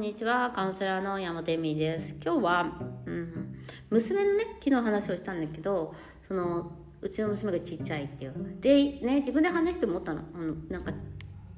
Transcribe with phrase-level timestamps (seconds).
[0.00, 2.14] んにちはカウンセラーの山本恵美です。
[2.24, 2.72] 今日は、
[3.04, 5.94] うん、娘のね昨日話をしたんだけど
[6.26, 8.32] そのうちの娘がちっちゃいっていう。
[8.62, 8.72] で
[9.06, 10.92] ね自分で話して思ったの、うん、なんか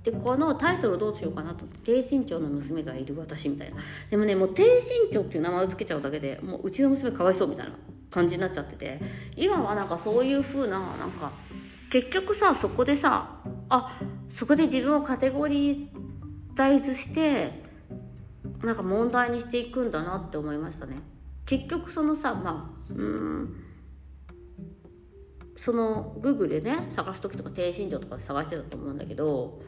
[0.03, 1.67] でこのタイトルをどうしようかなと。
[1.85, 3.77] 低身長の娘がいる私みたいな。
[4.11, 7.77] でもねもう低身長っていう名前を付けちゃうだけでもううちの娘かわいそうみたいな
[8.11, 9.01] 感じになっちゃってて。
[9.37, 11.31] 今はなんかそういう風ななんか
[11.93, 13.37] 結局さそこでさ
[13.69, 15.89] あそこで自分をカテゴリー
[16.57, 17.71] ザイズして
[18.63, 21.01] なんか問題にしていくんだなって思いましたね。
[21.47, 23.57] 結局そのさまあうん
[25.57, 29.61] そのグーグルでね探す時とか低身長とかで探してたと思うんだけど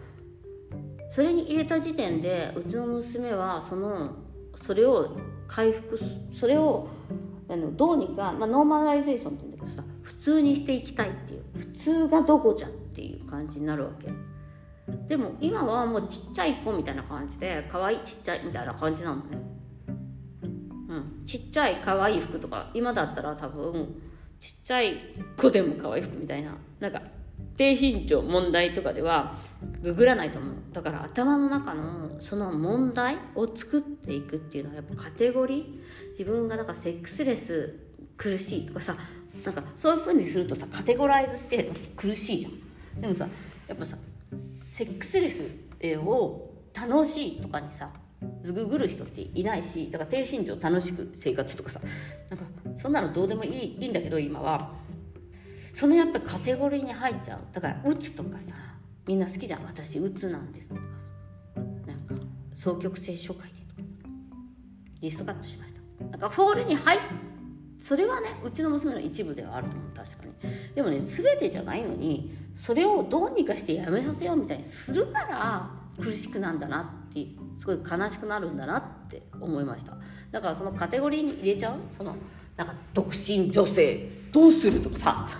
[1.10, 4.16] それに入れた時点でうちの娘はその
[4.54, 5.16] それを
[5.46, 6.00] 回復
[6.34, 6.88] それを
[7.48, 14.08] あのどうにか、まあ、ノーマライゼーションって言うんだけどさ普通にしていきたいっていう普通がどこじゃっていう感じになるわけ。
[15.08, 19.38] でも今はもうちっちゃい子みたいな感じで可愛いちっちゃいみたいな感じなのね。
[20.88, 21.22] うん。
[21.24, 24.02] ちっちゃい可愛い服とか今だったら多分
[24.40, 24.96] ちっちゃい
[25.36, 26.56] 子でも可愛い服みたいな。
[26.80, 27.00] なんか
[27.56, 29.36] 低身長問題とかでは
[29.80, 30.54] ググらないと思う。
[30.72, 35.64] だから頭の中のその問題を作っていくっていうのはやっぱカテゴリー。
[36.10, 37.74] 自分がだからセックスレス
[38.16, 38.96] 苦しいとかさ
[39.44, 43.00] なんかそういうふうにするとさカテゴライズして苦しいじゃん。
[43.00, 43.26] でもさ
[43.66, 43.96] やっぱさ
[44.74, 45.44] セックスレス
[46.04, 47.90] を楽しいとかにさ
[48.42, 51.80] ググる人っていないしだから低身長楽しく生活とかさ
[52.28, 52.44] なんか
[52.76, 54.72] そんなのどうでもいいいいんだけど今は。
[55.74, 57.40] そのやっぱカテゴリーに入っちゃう。
[57.52, 58.54] だからうつとかさ
[59.06, 60.80] みんな好きじゃん私うつなんですとか
[61.86, 62.14] なんか
[62.56, 63.82] 双極性障害でとか
[65.00, 66.04] リストカットしました。
[66.04, 67.00] なんかそれに入っ
[67.86, 69.90] それはねうちの娘の一部ではあると思う。
[69.94, 70.32] 確かに。
[70.74, 77.26] でもね全てじゃないのにそれをどうにかしてやめさせようみたいにするから苦しくなんだなって
[77.58, 79.98] すごい悲しくなるんだなって思いました。
[80.30, 81.74] だからそのカテゴリーに入れちゃう？
[81.94, 82.16] その
[82.56, 85.28] なんか独身女性どうするとかさ。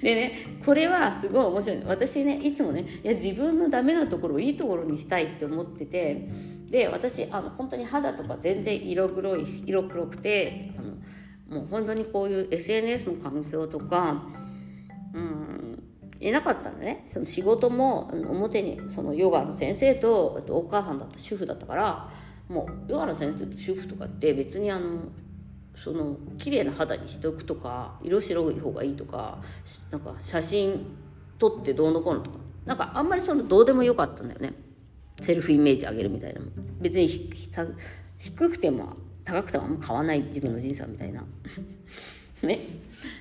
[0.00, 1.82] でねこれはすごい面白い。
[1.84, 6.30] 私ねいつもねいや自分のダメなところをいいところにしたいって思ってて
[6.70, 14.22] で私あの本当に肌とか全然色黒い色黒くてあのもう本当にこういう SNS の環境とか
[15.14, 15.82] うん
[16.20, 17.04] いなかったのね。
[17.06, 22.10] その仕事も表にそのヨガの先生ととお母さんだった主婦だったから
[22.48, 24.98] もうヨガの先生と主婦とかって別にあの
[25.76, 29.38] その綺麗な肌にしておくとか色白い方がいいとか
[29.90, 30.86] なんか写真
[31.38, 32.48] 撮ってどうのこうのとか。
[32.68, 34.52] なんかあんまりそのどうでもよかったんだよね。
[35.20, 36.40] セルフイメージ上げるみたいな。
[36.80, 41.24] 別に低くても高くてもあんま変わない自分の人生みたいな。
[42.42, 42.60] ね。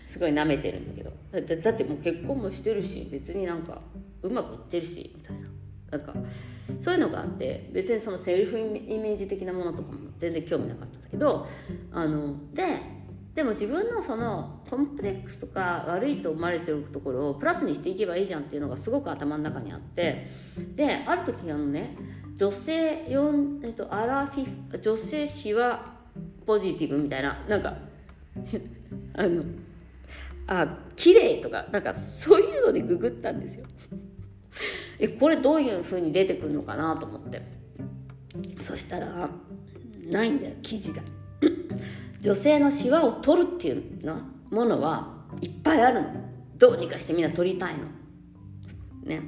[0.05, 1.11] すごい舐めてるんだけど。
[1.31, 3.81] だだってもう結婚もしてるし別になんか
[4.21, 5.47] うまくいってるしみたいな。
[5.91, 6.13] なんか
[6.81, 11.47] そういうのがあって別にそのセルフイメージ的なものとかも全然興味なかったんだけど
[11.93, 12.63] あので
[13.37, 20.27] でも自分のそのコンプレックスとか悪いと思われてるところをプラスにしていけばいいじゃんっていうのがすごく頭の中にあって
[20.75, 21.95] である時あのね
[22.35, 25.85] 女性4、えっと、アラフィ女性シワ
[26.47, 27.77] ポジティブみたいななんか
[29.13, 29.43] あの
[30.47, 33.67] あ綺麗とかなんかそういうのでググったんですよ。
[34.97, 37.43] えこれどういうふうに出てくるのかなと思って。
[38.61, 39.29] そしたら
[40.09, 41.03] ないんだよ記事が。
[42.21, 46.07] 女性のシワを取るっていうのものはいっぱいあるの。
[46.57, 47.85] どうにかしてみんな取りたいの。
[49.03, 49.21] ね。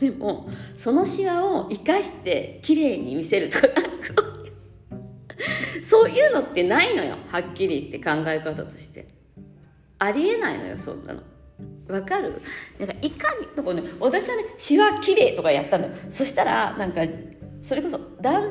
[0.00, 3.66] でもそのシワを生かして綺麗に見せるとか
[5.82, 7.16] そういうのってないのよ。
[7.28, 9.08] はっきり言って考え方として。
[9.98, 11.22] ありえないのよそんなの。
[11.88, 12.40] わかる？
[12.78, 15.94] なんかいかにとかね私はねシワ綺麗とかやったのよ。
[16.10, 17.00] そしたらなんか
[17.62, 18.42] それこそだ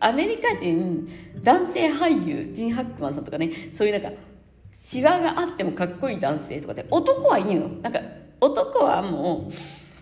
[0.00, 1.08] アメリカ人
[1.42, 4.18] 男性俳優ジン・ハックマンさんとかねそういうなんか
[4.72, 8.00] シワがあってもかっこいい男性とかで男はいいのなんか
[8.40, 9.52] 男はもう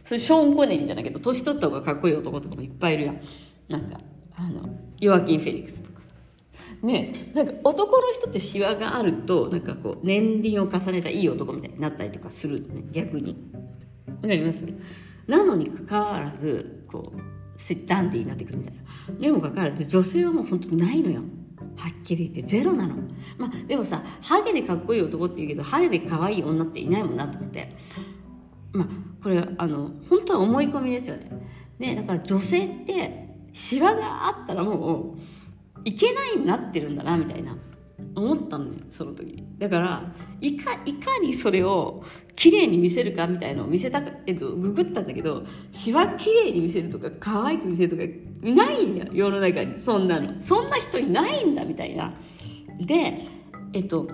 [0.04, 3.20] それショーン・コネリーじゃないけど年取った方がかっこいい男とかもいっぱいいるやん。
[3.68, 4.00] なんか
[4.36, 6.00] あのヨアキン・フェニックスとか
[6.82, 13.36] ねなんか男の人ってシワがあるとなんかこう年輪を重ねたいい男みたいになったりとかするね逆に。
[14.06, 14.66] わかります？
[15.26, 17.39] なのにかかわらずこう
[17.86, 18.80] ダンディーになってくるみたいな。
[19.18, 21.20] にもかかわらず女性はもう本当にないのよ。
[21.76, 22.50] はっきり言って。
[22.50, 22.94] ゼロなの。
[23.38, 27.76] まあでもさハゲでかっこいい男って言うけどハゲで可愛い女っていないもんなと思って。
[28.72, 28.88] まあ
[29.22, 31.30] これあの本当は思い込みですよね。
[31.78, 35.18] ねだから女性ってシワがあったらもう
[35.84, 37.56] いけないになってるんだなみたいな。
[38.14, 39.44] 思ったんだよその時。
[39.58, 42.04] だからいかいかにそれを
[42.36, 48.02] 綺麗に見せるかみたいのを見せたか、えっと、ググったんだけどシワ綺麗に見せるとか可愛く見せるとか
[48.42, 49.78] ないんだよ世の中に。
[49.78, 50.40] そんなの。
[50.40, 52.14] そんな人いないんだみたいな。
[52.78, 53.18] で
[53.72, 54.08] えっと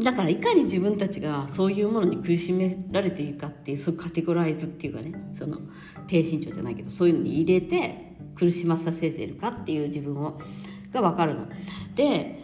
[0.00, 5.60] だからいかに自分たちがそういうものに苦しめられているかっていうそういうカテゴライズっていうかねその
[6.08, 10.40] 低身長じゃないけどそういうのに入れて苦しまさせてるかっていう自分を
[10.94, 11.46] が分かるの。
[11.94, 12.42] で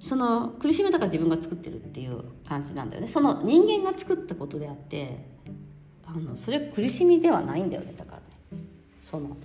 [0.00, 3.06] その苦しめたか自分が作ってるっていう感じなんだよね。
[3.06, 5.24] その人間が作ったことであって
[6.04, 8.16] あのそれ苦しみではないんだよねだから
[8.58, 8.64] ね。
[9.04, 9.36] その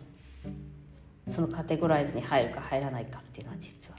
[1.27, 3.97] そのカテゴライズに入るか入らないかっていうのは実は。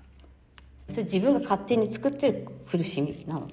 [0.90, 3.48] それ自分が勝手に作ってる苦しみなの。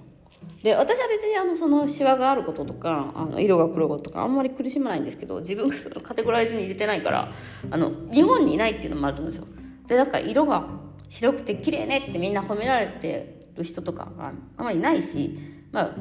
[0.64, 7.32] で私は別にあのそのシワがあることとかあの色が黒いこととかあんまり苦しまないんですけど自分がそのカテゴライズに入れてないから
[7.70, 9.48] あの日本にいないっていうのもあると思うんですよ。
[9.88, 10.68] でだから色が
[11.10, 15.38] 白くて綺麗ねってみんな褒められてる人とかがあまりいないし
[15.72, 15.96] まあ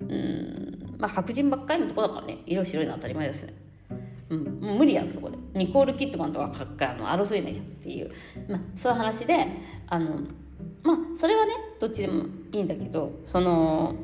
[0.00, 3.54] うんまあ白人ばっかりのとこだからね色白いのは当たり前ですね。
[4.30, 5.36] うん、もう無理やんそこで。
[5.54, 8.10] ニコール・キットマンとかあの争えないじゃんっていう、
[8.48, 9.46] まあ、そういう話で
[9.86, 10.20] あの
[10.82, 13.94] まあそれはねどっちでもいいんだけどその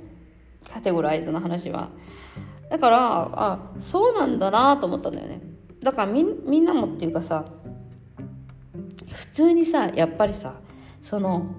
[0.71, 1.91] カテゴライズの話は。
[2.71, 5.41] だからあそうなんだなと思ったんだよね。
[5.83, 7.47] だからみみんなもっていうかさ
[9.09, 10.55] 普通にさやっぱりさ
[11.03, 11.55] その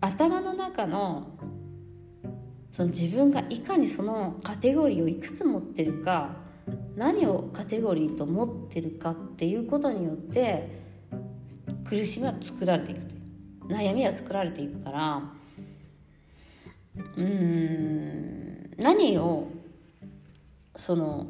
[0.00, 1.38] 頭の中の
[2.72, 6.36] その自分がいかにそのカテゴリーをいくつ持ってるか
[6.96, 10.80] 何をカテゴリーと思ってるかっていうことによって
[11.84, 13.00] 苦しみは作られていく
[13.68, 15.22] 悩みは作られていくから
[17.16, 19.48] うん何を
[20.76, 21.26] その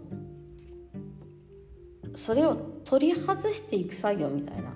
[2.21, 4.75] それを取り外していく作業みたいな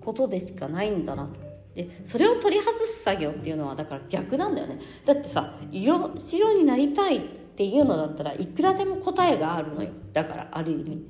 [0.00, 1.28] ことでしかないんだな
[1.76, 4.80] でそれを取り外す作業っていうのはだから逆なんだよね。
[5.04, 7.20] だってさ色白になりたいっ
[7.56, 9.90] ていうのだったらいくらでも答えがあるのよ。
[10.12, 11.06] だからある意味。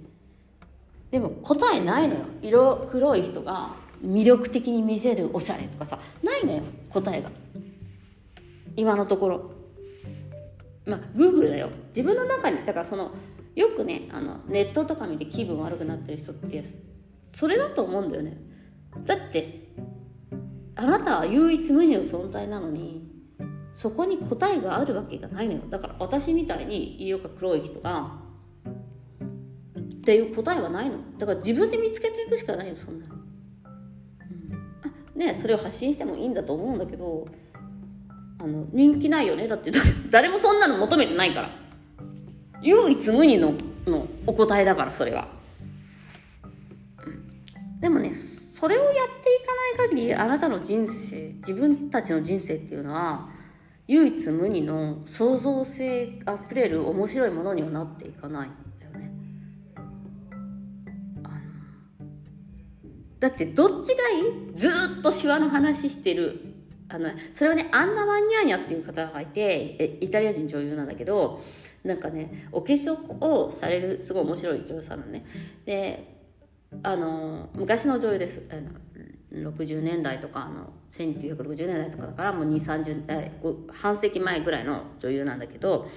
[1.11, 2.21] でも答えないのよ。
[2.43, 5.99] 色黒い人が魅力的に見せるおしゃれとかさ。
[6.23, 7.31] ないのよ答えが。
[8.77, 9.51] 今のところ。
[10.85, 11.71] まあグーグルだよ。
[11.97, 13.13] 自分の中にだからその
[13.59, 16.65] よくねあのネットとか見て気分悪くなってる人って
[17.35, 18.37] それだと思うんだよね。
[19.05, 19.75] だって
[20.77, 23.11] あなたは唯一無二の存在なのに
[23.75, 25.61] そこに答えがあるわけがないのよ。
[25.69, 28.21] だから私みたいに色が黒い人が
[29.77, 30.99] っていう答えはないの。
[31.19, 33.09] だから自分で見つけていくしかないのそんな。
[33.09, 33.17] の、
[35.17, 37.27] うん、ねそれを発信してもいいんだと思うんだけど
[38.39, 39.49] あの人気ないよね。
[39.49, 39.73] だって
[40.11, 41.58] 誰もそんなの求めてないから。
[42.63, 43.55] 唯一無二の
[43.87, 45.29] のお答えだからそれは、
[47.81, 48.13] でもね
[48.53, 49.05] それをやってい
[49.47, 53.29] かない限りあなたの人生自分たちの人生っていうのは
[53.87, 59.13] 唯一無二の創造性あふれる面白いものにはなっていかないんだよね。
[61.23, 61.35] あの
[63.21, 64.55] だってどっちがいい？
[64.55, 64.69] ず
[64.99, 66.41] っとシワの話してる。
[66.91, 71.43] あのそれはねアンナ・マニャーニャっていう方がいてイタリア人女優なんだけど
[71.89, 75.25] なんかねお化粧をされるすごい面白い女優さんなのね。
[75.65, 76.19] で
[76.83, 78.43] あの昔の女優です。
[78.51, 78.71] あの
[79.33, 83.33] 60年代とかあの1960年代とかだからもう2 3 0代
[83.73, 85.89] 半世紀前ぐらいの女優なんだけど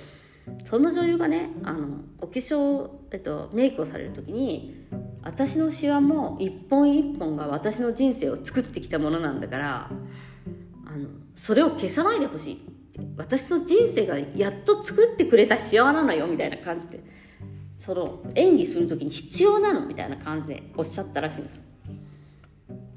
[0.65, 4.85] その女優がねあのお化粧、えっと、メイクをされる時に
[5.23, 9.91] 私のシワも一本一本が私の人生を作ってきたものなんだから
[10.85, 12.70] あのそれを消さないでほしい。
[13.17, 16.99] 私の人生がやっと作ってくれた幸せなのよみたいな感じで。
[17.81, 21.63] その演技する時に必要なのみたいな感じでおっしゃったらしいんですよ。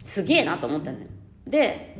[0.04, 1.10] すげえなと思ったんだよ。
[1.46, 1.96] で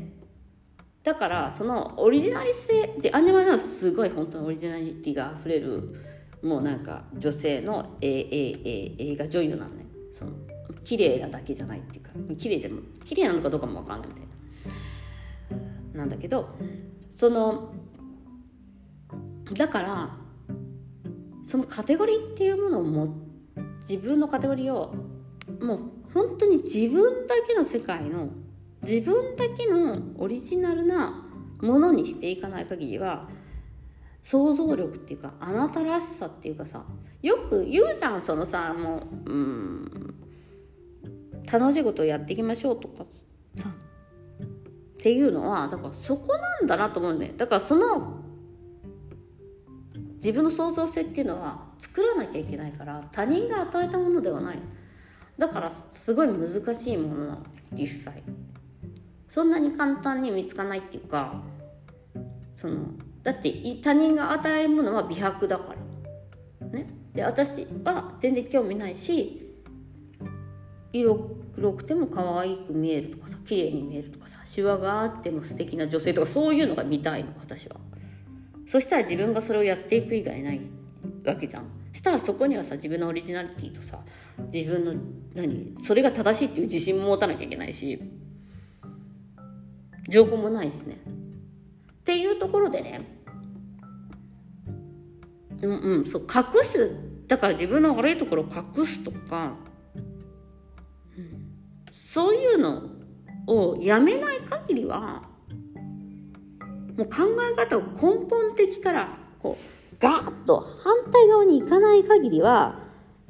[1.02, 5.94] だからそのオリジナリ性でアニメはすごい本当にオリジナリティがあふれる
[6.42, 10.32] もうなんか女性の映画女優なのねその
[10.84, 12.70] 綺麗なだけじゃないっていうか綺麗じゃ
[13.06, 14.24] 綺麗なのかどうかも分かんないみたい
[15.94, 16.00] な。
[16.00, 16.50] なんだけど
[17.16, 17.72] その
[19.52, 20.16] だから
[21.44, 23.16] そのカテゴリーっていうものをも
[23.88, 24.94] 自分のカテゴリーを
[25.60, 25.80] もう
[26.12, 28.30] 本当に自分だけの世界の
[28.82, 31.26] 自分だけのオリジナルな
[31.60, 33.28] ものにしていかない限りは
[34.22, 36.84] 想像力っていうかあなたらしさっていうかさ
[37.20, 40.14] よく言うじゃんそのさもううん
[41.50, 43.04] 楽しいことをやっていきましょうとか
[43.54, 44.46] さっ
[44.98, 47.34] ていうのはだからそこなんだなと思うね。
[47.36, 48.23] だからその
[50.24, 54.58] 自分の創造性っていうのは作らなきゃいけないから他人が与えたものではない。
[55.36, 58.22] だからすごい難しいものなの実際。
[59.28, 61.42] そんなに簡単に見つかないっていうか
[62.56, 62.86] その
[63.22, 63.52] だって
[63.82, 65.74] 他人が与えるものは美白だか
[66.60, 66.68] ら。
[66.68, 66.86] ね。
[67.12, 69.60] で私は全然興味ないし
[70.90, 77.76] 色黒くても可愛く見えるとかさ綺麗に見えるとかさシワがあっても素敵な女性とかそういうのが見たいの私は。
[78.66, 80.60] そしたら自分がそれをやっていく以外ない
[81.24, 81.64] わけじゃん。
[81.92, 84.00] したらそこにはさ自分のオリジナリティとさ
[84.52, 84.94] 自分の
[85.34, 88.00] 何それが正しいっていう自信も持たなきゃいけないし
[90.08, 90.98] 情報もないしね。
[91.06, 93.00] っていうところでね
[95.62, 99.54] うんうんそう隠すだから自分の悪いところを隠すとか、
[101.90, 102.82] そういうの
[103.46, 105.22] をやめない限りは
[106.96, 107.22] もう考
[107.52, 112.80] え方を根本的からこうガーッと反対側に行かない限りは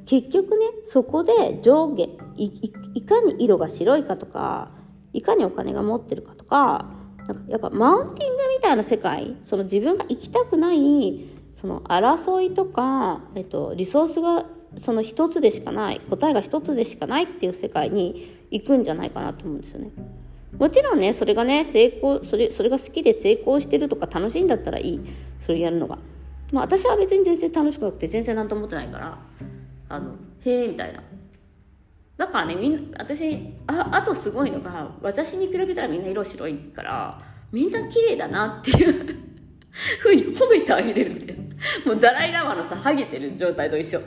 [0.07, 4.71] 結局ねそこで上下いかに色が白いかとか
[5.13, 6.87] いかにお金が持ってるかとか
[7.27, 11.27] なんかやっぱマウンティングみたいな世界その自分が行きたくない
[11.61, 14.45] その争いとか、えっと、リソースが
[14.83, 19.91] その一つでしかない答えが一つでしかないっていう世界に行くんじゃないかなと思うんですよね。
[20.59, 25.01] もちろんねそれがね成功それそれが好きで成功してるとか楽しいんだったらいい。
[25.41, 25.99] それやるのが。
[26.53, 29.19] まあ私は別に全然楽しくなくて全然何と思ってないから。
[29.89, 31.03] あのへえみたいな。
[32.17, 37.21] だからねみんな私ああとすごいのが私に比べたらみんな色白いから
[37.51, 39.17] みんな綺麗だなっていう
[40.01, 41.43] ふうに褒めてあげれるみたいな。
[41.87, 44.01] もうダライラマのさハゲてる状態と一緒。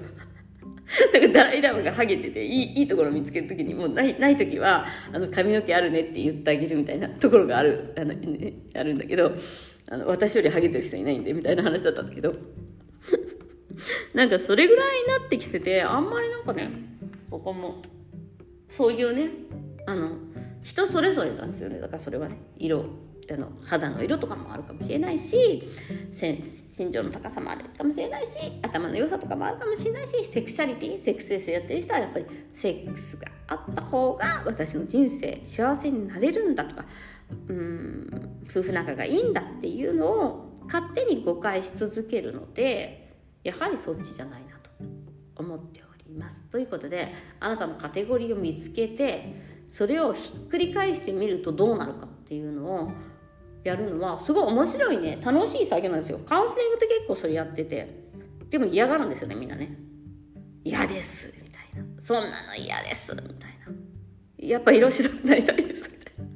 [1.11, 9.33] だからダライラマがハゲてていいいいところを見つける時にもうないない時はあの髪の毛あるねって言ってあげるみたいなところがあるあの、ね、あるんだけど
[9.89, 12.35] あの私よりハゲてる人いないんでみたいな話だったんだけど。
[14.15, 16.71] なんかそれぐらいになってきててあんまりなんかね
[17.29, 17.81] ここも
[18.75, 19.29] そういうね
[19.85, 20.13] あの
[20.63, 21.79] 人それぞれなんですよね。
[21.79, 22.85] だからそれはね色
[23.29, 25.63] あの肌の色とかもあるかもしれないし
[26.77, 36.85] 身長の高さもあるかもしれないし頭の良さとかもあるかもしれないしセクシャリティセックスエスやってる人はやっぱりセックスがあった方が私の人生幸せになれるんだとか
[37.47, 44.69] うん夫婦仲がいいんだっていうのを勝手に誤解し続けるのでやはりそっちじゃないなと
[45.35, 46.41] 思っております。
[46.51, 52.91] ということであなたのカテゴリーを見つけてそれをひっくり返してみるとどうなるかっていうのを
[53.67, 55.19] やるのはすごい面白いね。
[55.21, 56.19] 楽しい作業なんですよ。
[56.25, 58.07] カウンセリングって結構それやってて。
[58.49, 59.77] でも嫌がるんですよねみんなね。
[60.63, 62.01] 嫌ですみたいな。
[62.01, 64.47] そんなの嫌ですみたいな。
[64.47, 66.27] やっぱ色白くなりたいですみたいな。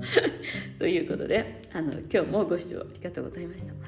[0.78, 3.79] ということであの今日もご視聴ありがとうございました。